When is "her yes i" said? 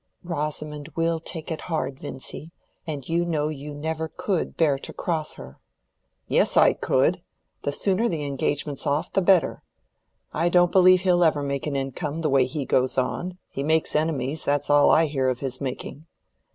5.35-6.73